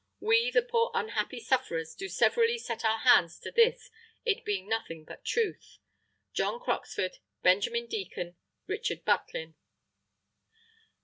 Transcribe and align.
We, 0.19 0.49
the 0.49 0.63
poor 0.63 0.89
unhappy 0.95 1.39
sufferers, 1.39 1.93
do 1.93 2.09
severally 2.09 2.57
set 2.57 2.83
our 2.83 2.97
hands 3.01 3.37
to 3.41 3.51
this, 3.51 3.91
it 4.25 4.43
being 4.43 4.67
nothing 4.67 5.03
but 5.05 5.23
Truth, 5.23 5.77
"JOHN 6.33 6.59
CROXFORD. 6.59 7.19
"BENJ. 7.43 7.87
DEACON. 7.87 8.35
"RICHARD 8.65 9.05
BUTLIN." 9.05 9.53